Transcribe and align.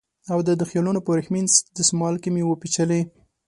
او 0.31 0.37
د 0.47 0.49
خیالونو 0.69 0.99
په 1.03 1.09
وریښمین 1.13 1.45
دسمال 1.77 2.15
کې 2.21 2.29
مې 2.35 2.43
وپېچلې 2.45 3.01